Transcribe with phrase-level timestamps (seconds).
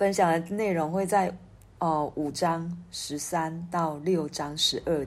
[0.00, 1.30] 分享的内容会在
[1.78, 5.06] 哦五章十三到六章十二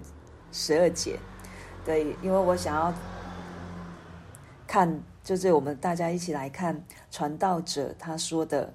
[0.51, 1.17] 十二节。
[1.83, 2.93] 对，因为我想要
[4.67, 6.79] 看，就是我们大家一起来看
[7.09, 8.71] 传道者他说的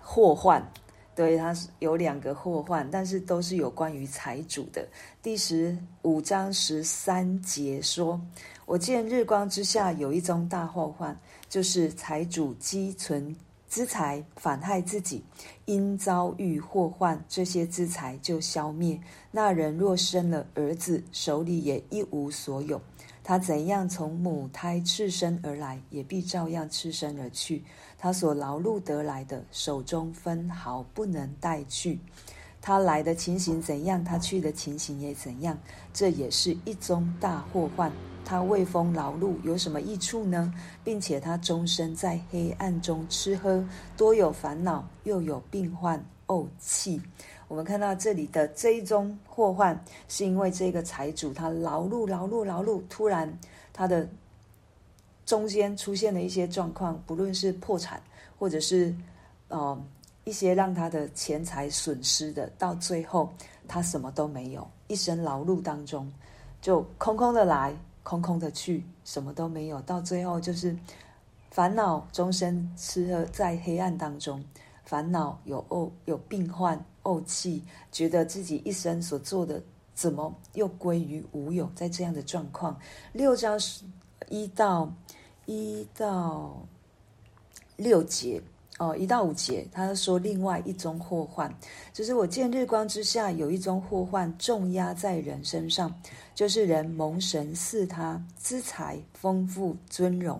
[0.00, 0.66] 祸患。
[1.14, 4.88] 对，他是有两个祸患，但是都是有关于财主的。
[5.22, 8.18] 第十五章十三节说
[8.64, 11.14] ：“我见日光之下有一宗大祸患，
[11.50, 13.36] 就是财主积存
[13.68, 15.24] 资财，反害自己，
[15.64, 19.00] 因遭遇祸患，这些资财就消灭。
[19.30, 22.80] 那人若生了儿子，手里也一无所有。
[23.24, 27.64] 他怎样从母胎赤身而来，也必照样赤身而去。”
[27.98, 31.98] 他所劳碌得来的，手中分毫不能带去。
[32.66, 35.56] 他来的情形怎样，他去的情形也怎样。
[35.94, 37.92] 这也是一宗大祸患。
[38.24, 40.52] 他为风劳碌有什么益处呢？
[40.82, 43.64] 并且他终身在黑暗中吃喝，
[43.96, 47.00] 多有烦恼，又有病患、怄气。
[47.46, 53.32] 我们看到这里的这一宗祸患，是因为这个财主他劳碌、劳碌、劳碌，突然
[53.72, 54.08] 他的。
[55.24, 58.00] 中间出现了一些状况，不论是破产，
[58.38, 58.94] 或者是，
[59.48, 59.76] 呃，
[60.26, 63.32] 一些让他的钱财损失的，到最后
[63.66, 66.12] 他什么都没有，一生劳碌当中，
[66.60, 70.76] 就空空的来，空空的去，什么都没有，到最后就是
[71.50, 74.44] 烦恼，终身吃喝在黑暗当中，
[74.84, 79.62] 烦恼有怄有病患怄气，觉得自己一生所做的
[79.94, 82.78] 怎么又归于无有，在这样的状况，
[83.12, 83.58] 六章
[84.28, 84.92] 一到。
[85.48, 86.60] 一到
[87.76, 88.42] 六节
[88.78, 91.50] 哦，一到五节，他说另外一宗祸患，
[91.94, 95.90] 就是我见日光之下有一宗祸患重压在人身上，
[96.34, 100.38] 就是人蒙神赐他资财丰富尊荣，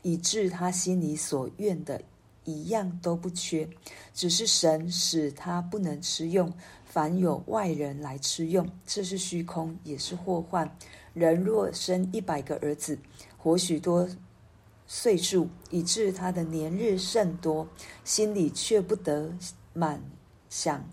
[0.00, 2.00] 以致他心里所愿的
[2.44, 3.68] 一样都不缺，
[4.14, 6.50] 只是神使他不能吃用，
[6.86, 10.66] 凡有外人来吃用，这是虚空，也是祸患。
[11.12, 12.98] 人若生一百个儿子，
[13.36, 14.08] 活许多。
[14.86, 17.66] 岁数，以致他的年日甚多，
[18.04, 19.32] 心里却不得
[19.72, 20.00] 满
[20.50, 20.86] 享，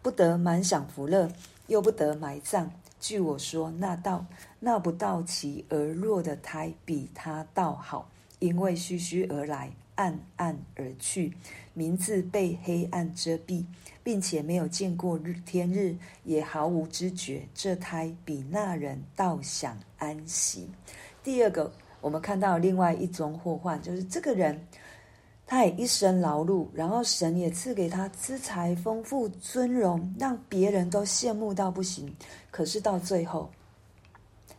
[0.00, 1.30] 不得满享福乐，
[1.66, 2.70] 又不得埋葬。
[2.98, 4.24] 据我说，那道
[4.58, 11.34] 那不到其而弱的胎，比他倒好，因为虚虚而来，暗暗而去，
[11.74, 13.64] 名字被黑暗遮蔽，
[14.02, 17.46] 并且没有见过日天日，也毫无知觉。
[17.54, 20.70] 这胎比那人倒享安息。
[21.22, 21.70] 第二个。
[22.00, 24.66] 我们看到另外一种祸患，就是这个人，
[25.46, 32.14] 他也一生劳碌，然后神也赐给他资财丰富、尊荣，让别人都羡慕到不行。
[32.50, 33.50] 可是到最后，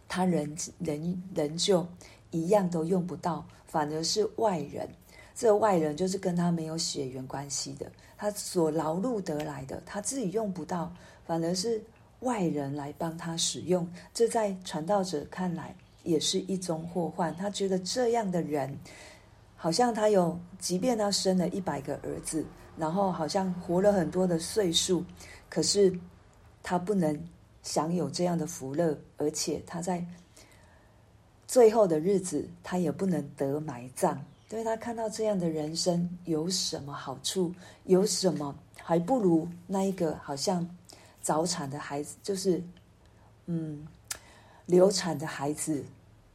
[0.07, 1.87] 他仍仍仍旧
[2.31, 4.87] 一样都用不到，反而是外人。
[5.33, 10.93] 这外人就是跟他没有血缘关系的，他所劳碌得来的，他自己用不到，
[11.25, 11.81] 反而是
[12.19, 13.89] 外人来帮他使用。
[14.13, 15.73] 这在传道者看来。
[16.09, 17.35] 也是一种祸患。
[17.37, 18.77] 他觉得这样的人，
[19.55, 22.43] 好像他有，即便他生了一百个儿子，
[22.75, 25.05] 然后好像活了很多的岁数，
[25.47, 25.97] 可是
[26.63, 27.17] 他不能
[27.61, 30.03] 享有这样的福乐，而且他在
[31.47, 34.19] 最后的日子，他也不能得埋葬。
[34.49, 37.53] 对，他看到这样的人生有什么好处？
[37.85, 40.67] 有什么还不如那一个好像
[41.21, 42.63] 早产的孩子，就是
[43.45, 43.87] 嗯。
[44.69, 45.83] 流产的孩子，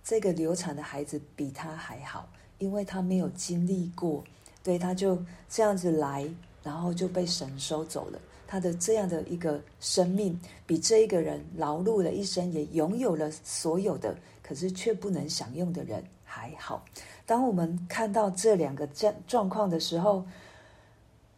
[0.04, 2.28] 这个流产的孩子比他还好，
[2.58, 4.22] 因为他没有经历过，
[4.62, 6.28] 对，他就这样子来，
[6.62, 8.20] 然后就被神收走了。
[8.46, 16.84] 他的这样的一个生命，比这一个人劳碌了一生，也拥有了所有的，可是却不能享用的人还好。
[17.26, 20.24] 当我们看到这两个状状况的时候，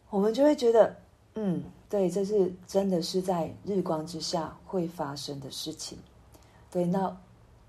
[0.09, 0.95] 我们就会觉得，
[1.35, 5.97] 嗯，对，这是真的是在日光之下会发生的事情。
[6.69, 7.17] 对，那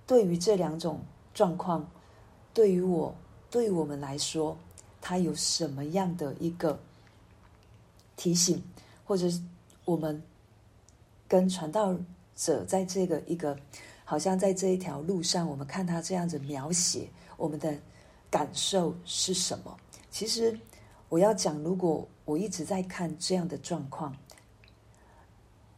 [0.09, 1.01] 对于这两种
[1.35, 1.87] 状况，
[2.55, 3.15] 对于我，
[3.51, 4.57] 对于我们来说，
[5.03, 6.81] 它有什么样的一个
[8.17, 8.65] 提醒，
[9.05, 9.27] 或者
[9.85, 10.23] 我们
[11.29, 11.95] 跟传道
[12.35, 13.55] 者在这个一个，
[14.03, 17.07] 好像在这一条路上，我们看他这样子描写，
[17.37, 17.77] 我们的
[18.31, 19.77] 感受是什么？
[20.11, 20.59] 其实
[21.11, 24.17] 我要讲，如果我一直在看这样的状况，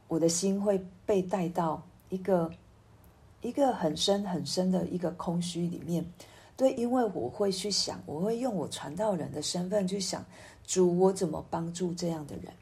[0.07, 2.49] 我的心会被带到一个。
[3.43, 6.05] 一个很深很深的一个空虚里面，
[6.57, 10.25] 对，因为我会去想，我会用我传道人的身份去想，
[10.67, 12.53] 主，我怎么帮助这样的人？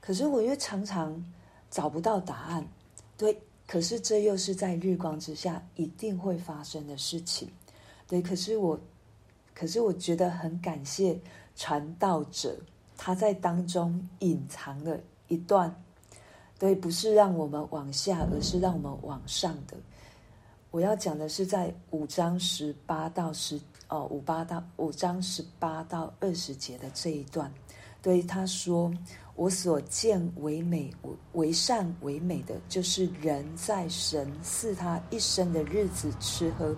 [0.00, 1.24] 可是我又常常
[1.70, 2.66] 找不到答案，
[3.18, 7.48] 对，可是这又是在日光之下一定会发生的事情，
[8.06, 8.78] 对，可是我，
[9.52, 11.18] 可是我觉得很感谢
[11.54, 12.56] 传道者
[12.96, 15.74] 他在当中隐藏了一段，
[16.58, 19.76] 对，不是让我们往下，而是让我们往上的。
[20.70, 27.50] 我要讲的是在五章十八到十哦五八到五章十八到二十节的这一段，
[28.02, 28.92] 对他说
[29.36, 30.92] ：“我所见为美
[31.32, 36.76] 为善为美的，就是人在神赐他一生的日子吃喝，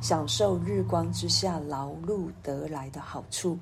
[0.00, 3.56] 享受日光之下劳碌得来的好处，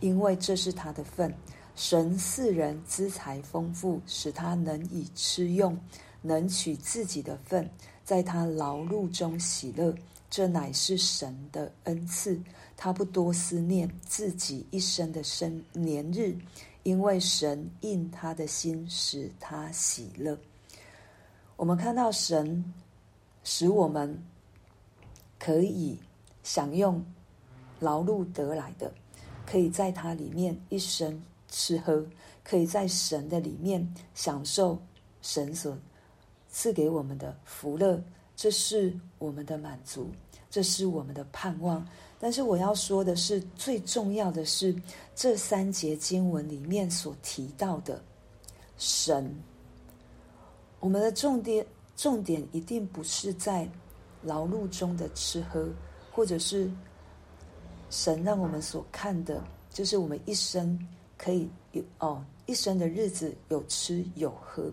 [0.00, 1.32] 因为这是他的份。
[1.74, 5.78] 神赐人资财丰富，使他能以吃用，
[6.22, 7.68] 能取自己的份。”
[8.04, 9.94] 在他劳碌中喜乐，
[10.28, 12.38] 这乃是神的恩赐。
[12.76, 16.36] 他不多思念自己一生的生年日，
[16.82, 20.38] 因为神应他的心，使他喜乐。
[21.56, 22.74] 我们看到神
[23.42, 24.22] 使我们
[25.38, 25.98] 可以
[26.42, 27.02] 享用
[27.80, 28.92] 劳碌得来的，
[29.46, 31.22] 可以在他里面一生
[31.54, 32.04] 吃喝，
[32.42, 34.76] 可以在神的里面享受
[35.22, 35.78] 神所。
[36.50, 38.00] 赐给我们的福乐，
[38.36, 40.08] 这是我们的满足，
[40.48, 41.84] 这是我们的盼望。
[42.20, 44.72] 但是我要说的是，最重要的是
[45.16, 48.00] 这三节经文里面所提到的
[48.78, 49.34] 神。
[50.78, 51.66] 我们的重点
[51.96, 53.68] 重点一定不是在
[54.22, 55.68] 劳碌中的吃喝，
[56.12, 56.70] 或者是
[57.90, 60.78] 神让我们所看的，就是我们一生
[61.24, 64.70] 可以有哦，一生的日子有吃有喝。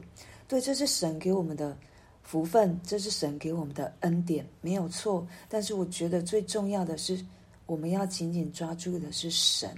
[0.49, 1.77] 对，这是神给我们的
[2.23, 5.25] 福分，这是神给我们的恩典，没有错。
[5.47, 7.25] 但是我觉得最重要的是，
[7.65, 9.73] 我们要紧紧抓住的是神，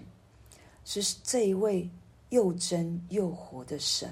[0.84, 1.88] 是这一位
[2.30, 4.12] 又真又活的神。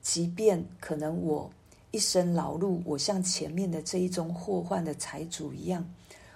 [0.00, 1.50] 即便可能我
[1.90, 5.86] 一生劳碌，我像前面的这一宗祸患的财主一样，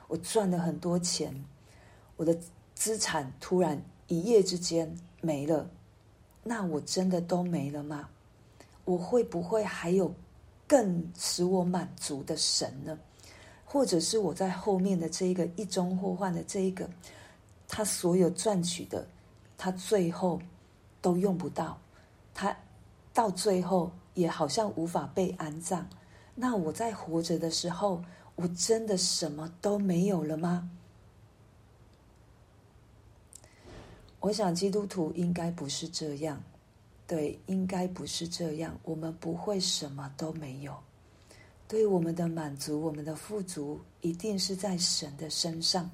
[0.07, 1.35] 我赚了很多钱，
[2.19, 2.39] 我的
[2.75, 5.67] 资产突然一夜之间没了，
[6.43, 8.11] 那我真的都没了吗？
[8.85, 10.13] 我会不会还有
[10.67, 12.99] 更使我满足的神呢？
[13.65, 16.87] 或者是我在后面的这一个一中祸患的这一个，
[17.67, 19.07] 他所有赚取的，
[19.57, 20.39] 他最后
[21.01, 21.79] 都用不到，
[22.35, 22.55] 他
[23.15, 25.89] 到最后也好像无法被安葬。
[26.35, 28.03] 那我在活着的时候，
[28.35, 30.69] 我真的什么都没有了吗？
[34.23, 36.41] 我想基督徒应该不是这样。
[37.09, 38.79] 对，应该不是这样。
[38.85, 40.75] 我们不会什么都没有。
[41.67, 45.91] 对我们的满足，我们的富足，一定是在神的身上，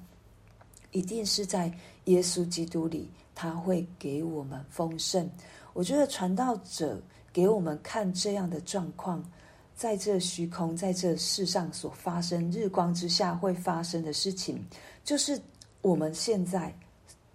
[0.91, 1.73] 一定是在
[2.05, 5.27] 耶稣基督里，他会给我们丰盛。
[5.73, 7.01] 我觉得传道者
[7.33, 9.27] 给我们看这样的状况，
[9.75, 14.63] 在这虚空，在这世上所发生，日光之下会发生的事情，
[15.03, 15.41] 就是
[15.81, 16.73] 我们现在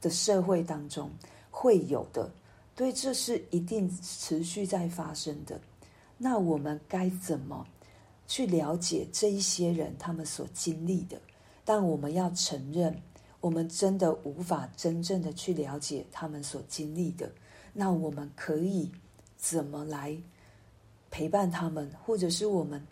[0.04, 1.10] 的社会当中
[1.50, 2.30] 会有的。
[2.76, 5.58] 对，这是一定持续在发生的。
[6.18, 7.66] 那我们该怎么
[8.26, 11.18] 去了解这一些人他们所经历的？
[11.64, 12.94] 但我们要承认，
[13.40, 17.30] 我们真的无法真正的去了解他们所经历的。
[17.72, 18.90] 那我们可以
[19.36, 20.16] 怎么来
[21.10, 21.90] 陪伴他们？
[22.04, 22.84] 或者是我们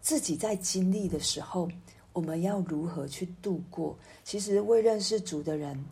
[0.00, 1.68] 自己在经历的时候，
[2.12, 3.96] 我们要如何去度过？
[4.22, 5.84] 其实未认识主的人。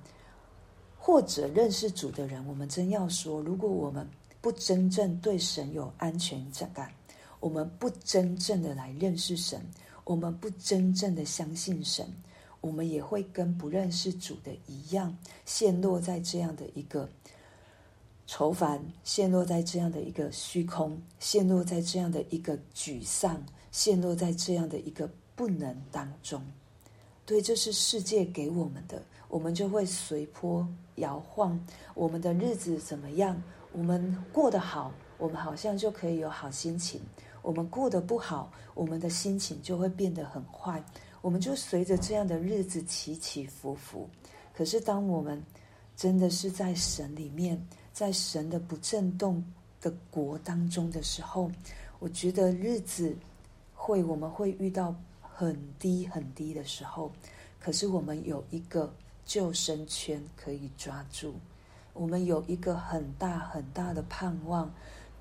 [1.05, 4.09] 或者认识主的人，我们真要说，如果我们
[4.41, 6.41] 不真正对神有安全
[6.73, 6.93] 感，
[7.41, 9.61] 我们不真正的来认识神，
[10.05, 12.07] 我们不真正的相信神，
[12.61, 17.09] 我们也会跟不认识主的一样，陷落在这样的一个
[18.29, 26.41] 愁烦，陷落在这样的一个虚空，陷落在这样的一个沮丧，陷落在这样的一个不能当中。
[27.27, 29.03] 对，这是世界给我们的。
[29.33, 31.59] 我们就会随波摇晃，
[31.95, 33.43] 我们的日子怎么样？
[33.73, 37.01] 我们过得好，我们好像就可以有好心情；
[37.41, 40.85] 我们过得不好，我们的心情就会变得很坏。
[41.23, 44.07] 我们就随着这样的日子起起伏伏。
[44.53, 45.43] 可是，当我们
[45.97, 47.59] 真的是在神里面，
[47.91, 49.43] 在神的不震动
[49.81, 51.51] 的国当中的时候，
[52.01, 53.17] 我觉得日子
[53.75, 57.11] 会，我们会遇到很低很低的时候。
[57.59, 58.93] 可是，我们有一个。
[59.33, 61.33] 救生圈可以抓住，
[61.95, 64.71] 我们有一个很大很大的盼望，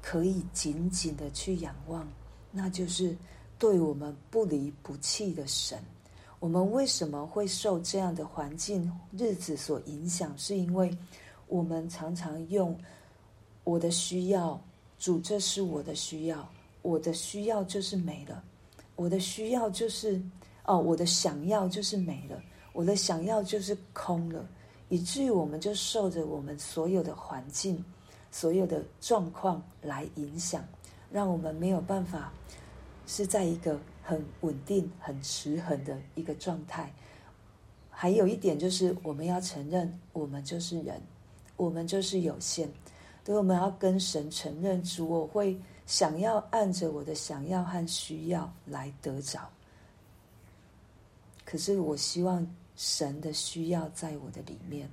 [0.01, 2.05] 可以紧紧的去仰望，
[2.51, 3.15] 那就是
[3.57, 5.79] 对我们不离不弃的神。
[6.41, 10.37] 我们为什么会受这样的环境日子所影响？
[10.37, 10.91] 是因为
[11.47, 12.77] 我们常常用
[13.63, 14.61] 我的需要，
[14.99, 16.45] 主，这是我的需要，
[16.81, 18.43] 我的需要就是没了，
[18.97, 20.21] 我的需要就是
[20.65, 22.37] 哦，我的想要就是没了。
[22.73, 24.47] 我的想要就是空了，
[24.89, 27.83] 以至于我们就受着我们所有的环境、
[28.31, 30.63] 所有的状况来影响，
[31.11, 32.31] 让我们没有办法
[33.05, 36.93] 是在一个很稳定、很持恒的一个状态。
[37.89, 40.99] 还有一点就是，我们要承认，我们就是人，
[41.57, 42.67] 我们就是有限，
[43.25, 49.47] 所以我们要跟神承认主，我会想要按着我的想要和需要来得着。
[51.45, 54.89] 可是我希望神的需要在我的里面，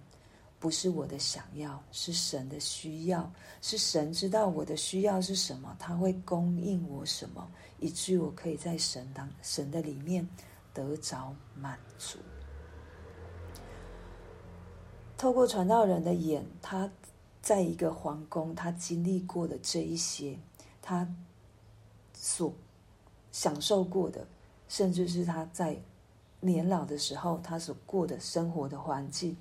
[0.59, 3.31] 不是我的想要，是神的需要，
[3.63, 10.29] 是神知道我的需要是什么，他会供应我什么，以至于我可以在神当神的里面
[10.75, 12.19] 得着满足。
[15.17, 16.91] 透过传道人的眼，他
[17.41, 20.39] 在一个皇宫，他经历过的这一些，
[20.83, 21.09] 他
[22.13, 22.53] 所
[23.33, 24.27] 享受过的，
[24.69, 25.77] 甚至是他在
[26.41, 29.37] 年老的时候他所过的生活的环境，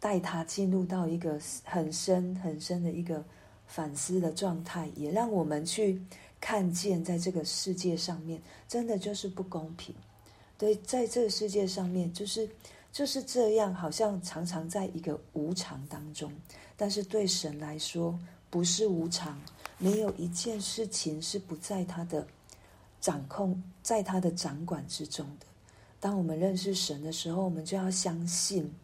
[0.00, 3.24] 带他进入到一个很深很深的一个
[3.66, 6.00] 反思的状态，也让我们去
[6.40, 9.94] 看见，在这个世界上面，真的就是不公平。
[10.56, 12.48] 对，在这个世界上面，就是。
[12.94, 16.32] 就是这样，好像常常在一个无常当中，
[16.76, 18.16] 但是对神来说
[18.48, 19.36] 不是无常，
[19.78, 22.24] 没有一件事情是不在他的
[23.00, 25.46] 掌控，在他的掌管之中的。
[26.00, 28.74] 当我们认识神的时候，我们就要相信，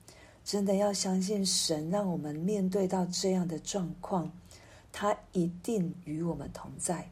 [0.45, 4.31] 真的要相信神，让我们面对到这样的状况，
[4.93, 7.11] 他一定与我们同在，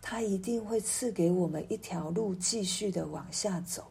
[0.00, 3.90] 他一定会赐给我们一条路，继续的往下走。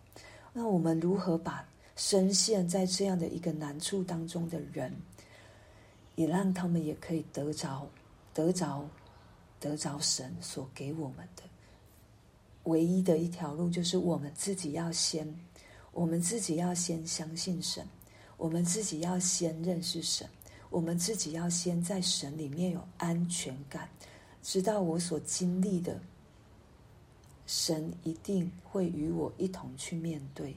[0.54, 4.96] 那我们如何把深陷在这样的一个难处当中的人，
[6.16, 7.88] 也让他们也可以得着、
[8.34, 8.88] 得着、
[9.60, 11.44] 得着神所给我们的
[12.64, 15.28] 唯一的一条路，就是我们自己要先，
[15.92, 17.86] 我们自己要先相信神，
[18.38, 20.28] 我们自己要先认识神，
[20.70, 23.90] 我们自己要先在神里面有安全感，
[24.44, 26.00] 知道我所经历的，
[27.48, 30.56] 神一定会与我一同去面对。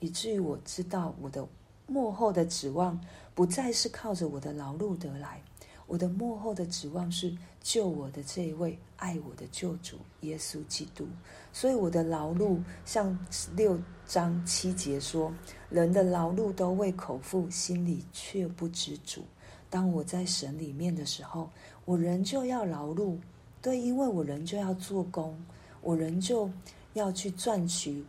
[0.00, 1.46] 以至于我知道，我的
[1.86, 3.00] 幕后的指望
[3.34, 5.42] 不再是靠着我的劳碌得来，
[5.86, 11.06] 我的幕后的指望是救我的这一位爱我的救主耶稣基督。
[11.52, 13.16] 所以我的劳碌，像
[13.54, 15.32] 六章七节说
[15.70, 19.22] ：“人的劳碌都为口腹，心里却不知足。”
[19.70, 21.50] 当我在神里面的时候，
[21.84, 23.16] 我仍旧要劳碌，
[23.62, 25.36] 对，因为我仍旧要做工，
[25.82, 26.50] 我仍旧
[26.94, 28.04] 要去赚取。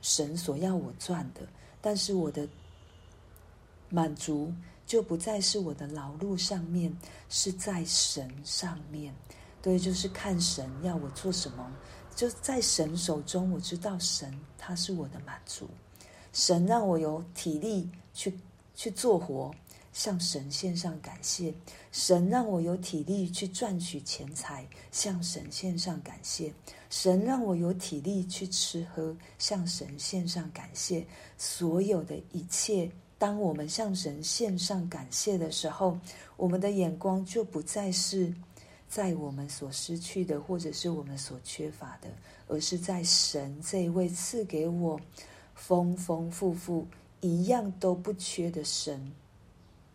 [0.00, 1.46] 神所要我赚的，
[1.80, 2.48] 但是我的
[3.88, 4.52] 满足
[4.92, 6.94] 就不再是我的劳碌上面，
[7.30, 9.10] 是在神上面。
[9.62, 11.66] 对，就是看神要我做什么，
[12.14, 13.50] 就在神手中。
[13.50, 15.66] 我知道神他是我的满足，
[16.34, 18.38] 神让我有体力去
[18.74, 19.50] 去做活。
[19.94, 21.52] 向神献上感谢，
[21.90, 26.50] 神让我有体力去赚取钱财，向神献上感谢；
[26.88, 31.06] 神让我有体力去吃喝，向神献上感谢。
[31.36, 32.90] 所有的一切，
[33.22, 35.96] 当我们向神献上感谢的时候，
[36.36, 38.34] 我们的眼光就不再是
[38.88, 42.08] 在我们所失去的，或者是我们所缺乏的，
[42.48, 45.00] 而是在神这一位赐给我
[45.54, 46.84] 丰丰富富、
[47.20, 49.12] 一样都不缺的神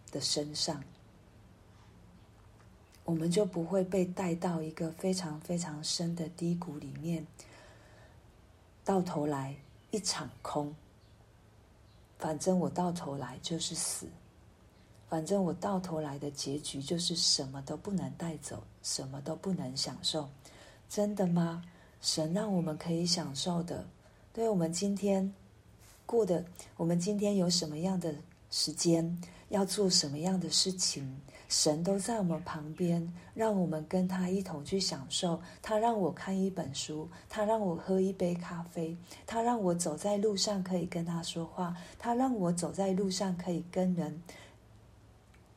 [0.09, 0.81] 的身上，
[3.03, 7.27] 我们就不会被带到一个非常非常深的低谷里面，
[8.85, 9.53] 到头来
[9.91, 10.73] 一场空。
[12.17, 14.07] 反正我到头来就是死，
[15.07, 20.27] 反正我到头来的结局就是什么都不能带走，什么都不能享受。
[20.89, 21.63] 真的吗？
[22.01, 23.85] 神让我们可以享受的，
[24.33, 25.33] 对我们今天
[26.05, 26.45] 过的，
[26.75, 28.15] 我们今天有什么样的
[28.49, 29.21] 时间？
[29.49, 35.39] 要做什么样的事情，神都在我们旁边，让我们跟他一同去享受。
[35.61, 44.21] 他让我看一本书，他让我喝一杯咖啡，他让我走在路上可以跟他说话，他让我走在路上可以跟人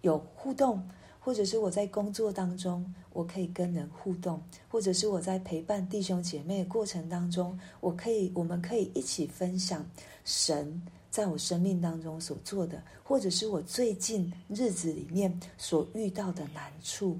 [0.03, 9.85] 有互动，或者是我在工作当中我可以跟人互动，或者是我在陪伴弟兄姐妹的过程当中，我可以，我们可以一起分享
[10.25, 10.81] 神。
[11.11, 17.19] 在我生命当中所做的，或者是我最近日子里面所遇到的难处，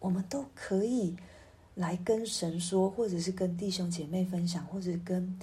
[0.00, 1.14] 我们都可以
[1.74, 5.38] 来跟神说，或者是跟弟兄姐妹分享，或者跟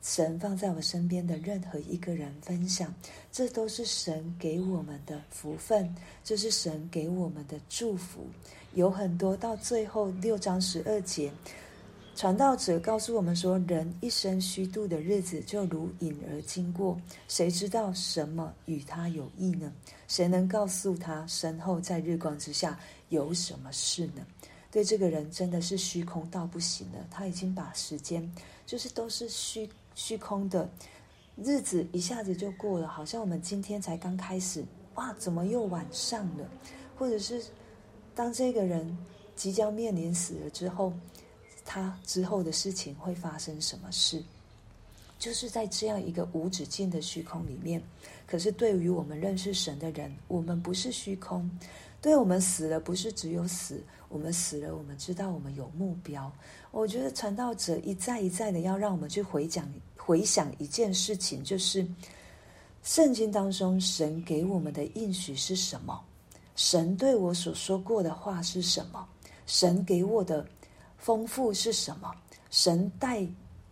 [0.00, 2.92] 神放在我身边的任何一个人分享。
[3.30, 8.26] 这都是神给我们的福分，这是神给我们的祝福。
[8.74, 11.30] 有很多到最后六章十二节，
[12.16, 19.72] 传道者告诉我们说，人一生虚度的日子就如影而经过，谁知道什么与他有益呢？
[20.06, 22.78] 谁能告诉他身后在日光之下
[23.08, 24.24] 有什么事呢？
[24.70, 28.32] 对这个人真的是虚空到不行了，他已经把时间
[28.64, 30.70] 就是都是虚虚空的
[31.36, 36.48] 日子一下子就过了，好像我们今天才刚开始，哇，怎么又晚上了？
[36.96, 37.42] 或者是
[38.14, 38.96] 当这个人
[39.34, 40.92] 即将面临死了之后。
[41.64, 44.22] 他之后的事情会发生什么事？
[45.18, 47.82] 就是在这样一个无止境的虚空里面。
[48.26, 51.48] 可是对于我们认识神的人，我们不是虚空。
[52.02, 53.82] 对我们死了，不是只有死。
[54.10, 56.30] 我们死了，我们知道我们有目标。
[56.70, 59.66] 我觉得传道者一再一再的要让我们去回讲、
[59.96, 61.86] 回想一件事情，就是
[62.82, 65.98] 圣经当中神给我们的应许是什么？
[66.56, 69.08] 神对我所说过的话是什么？
[69.46, 70.46] 神给我的。
[71.04, 72.10] 丰富是什么？
[72.50, 73.22] 神带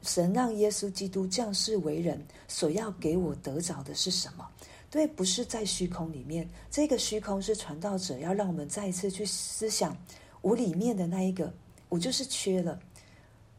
[0.02, 4.46] 神让耶稣基督降世为人，所要给我得着的是什么？
[4.90, 6.46] 对，不是在虚空里面。
[6.70, 9.96] 这个虚空是传道者要让我们再一次去思想，
[10.42, 11.50] 我里面的那一个，
[11.88, 12.78] 我就是缺了。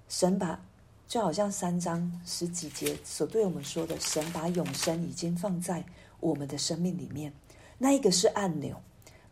[0.08, 0.64] 神把
[1.08, 5.84] 就好像三章十几节所对我们说的，神把永生已经放在
[6.20, 7.34] 我们的生命里面，
[7.80, 8.80] 那一个是按钮，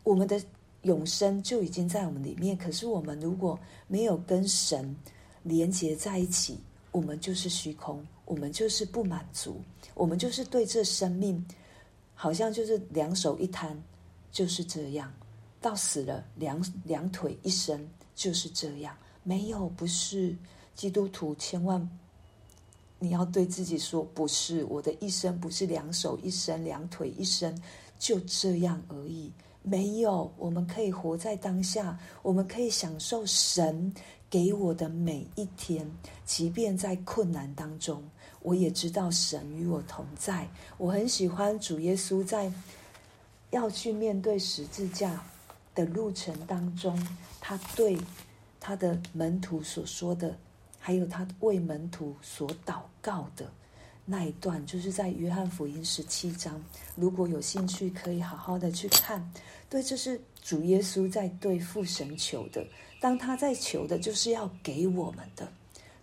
[0.02, 0.42] 我们的。
[0.84, 4.96] 永生就已经在我们里面，可是我们如果没有跟神
[5.44, 6.58] 连接在一起，
[6.92, 9.62] 我们就是虚空，我们就是不满足，
[9.94, 11.46] 我们就是对这生命
[12.16, 13.80] 好像就是两手一摊，
[14.32, 15.14] 就是这样，
[15.60, 20.36] 到死了两两腿一伸就是这样，没有不是
[20.74, 21.88] 基督徒，千万
[22.98, 27.56] 你要对自己说，不是我的一生不是两手一伸两腿一伸
[27.98, 29.32] 就这样而已。
[29.64, 33.94] 没有，我们可以活在当下，我们可以享受神
[34.30, 35.90] 给我的每一天，
[36.26, 38.04] 即便在困难当中，
[38.42, 40.48] 我也知道神与我同在。
[40.78, 42.52] 我很喜欢主耶稣在
[43.52, 45.24] 要去面对十字架
[45.76, 47.00] 的路程当中，
[47.40, 47.98] 他对
[48.60, 50.36] 他的门徒所说的，
[50.80, 53.46] 还有他为门徒所祷告的。
[54.06, 56.62] 那一段就是在约翰福音十七章，
[56.96, 59.32] 如果有兴趣，可以好好的去看。
[59.70, 62.66] 对，这是主耶稣在对父神求的。
[63.00, 65.48] 当他在求的，就是要给我们的。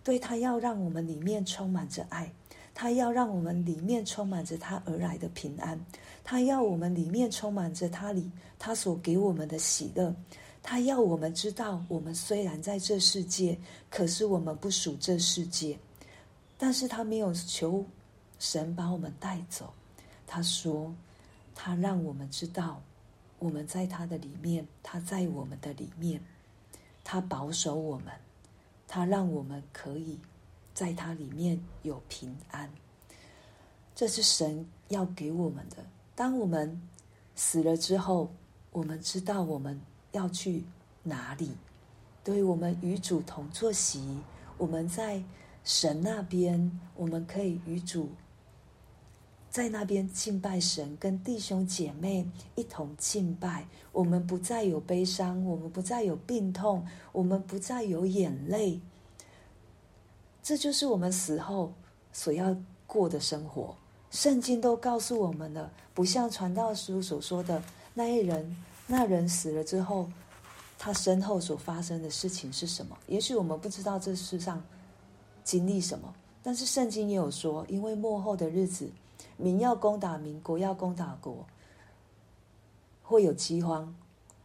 [0.03, 2.31] 对，他要让我们里面充满着爱，
[2.73, 5.79] 他要让我们里面充满着他而来的平安，
[6.23, 10.15] 他要我们里面充满着他里他所给我们的喜乐，
[10.63, 13.57] 他要我们知道，我们虽然在这世界，
[13.89, 15.77] 可是我们不属这世界。
[16.59, 17.83] 但是他没有求。
[18.37, 19.73] 神把我们带走，
[20.25, 20.95] 他说，
[21.53, 22.81] 他让我们知道，
[23.37, 26.21] 我们在他的里面，他在我们的里面，
[27.03, 28.13] 他保守我们，
[28.87, 30.17] 他让我们可以
[30.73, 32.71] 在他里面有平安。
[33.93, 35.85] 这是神要给我们的。
[36.15, 36.81] 当我们
[37.35, 38.31] 死了之后，
[38.71, 39.77] 我们知道我们
[40.13, 40.63] 要去
[41.03, 41.51] 哪里。
[42.23, 44.17] 对，我们与主同坐席，
[44.57, 45.21] 我们在
[45.69, 48.09] 神那边，我们可以与主。
[49.51, 53.67] 在那边敬拜神，跟弟兄姐妹一同敬拜。
[53.91, 58.81] 我们不再有悲伤，我们不再有病痛，我们不再有眼泪。
[60.41, 61.71] 这就是我们死后
[62.11, 63.77] 所要过的生活。
[64.09, 67.61] 圣经都告诉我们了，不像传道书所说的
[67.93, 70.09] 那一人，那人死了之后，
[70.79, 72.97] 他身后所发生的事情是什么？
[73.05, 74.63] 也许我们不知道这世上
[75.49, 78.87] 经历什么，但是圣经也有说，因为末后的日子。
[79.35, 81.47] 民要攻打民，国要攻打国，
[83.01, 83.95] 会有饥荒，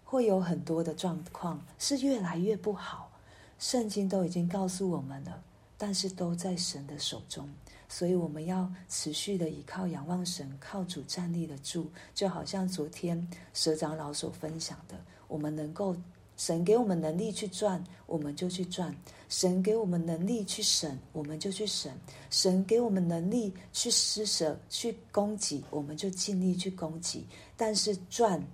[0.03, 3.11] 会有很多的状况，是越来越不好。
[3.59, 5.43] 圣经都已经告诉我们了，
[5.77, 7.47] 但是都在神的手中，
[7.87, 11.91] 所以我们要持续的依靠、仰望神，靠主站立得住。
[12.15, 14.97] 就好像昨天蛇长老所分享的，
[15.29, 15.95] 我们能够。
[16.37, 18.93] 神给我们能力去赚，我们就去赚；
[19.29, 21.93] 神给我们能力去省，我们就去省；
[22.29, 27.25] 神给我们能力去施舍、去供给，我们就尽力去供给。
[27.57, 28.45] 但是赚、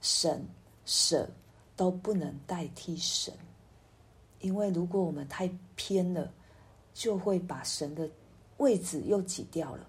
[0.00, 0.42] 省、
[0.86, 1.28] 舍
[1.76, 3.34] 都不能代替神，
[4.40, 6.32] 因为如果我们太偏了，
[6.94, 8.08] 就会把神的
[8.56, 9.86] 位置又挤掉了，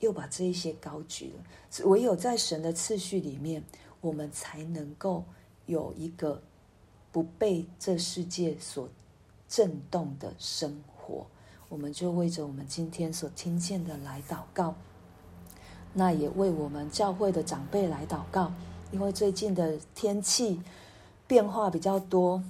[0.00, 1.86] 又把这一些高举了。
[1.86, 3.64] 唯有在神的次序里面，
[4.02, 5.24] 我们才能够
[5.64, 6.42] 有一个。
[7.12, 8.88] 不被这世界所
[9.48, 11.26] 震动的生活，
[11.68, 14.74] 我们就为着我们今天所听见的来祷告。
[15.92, 18.52] 那也为我们教会的长辈来祷告，
[18.92, 20.60] 因为最近的天气
[21.26, 22.42] 变化比较多，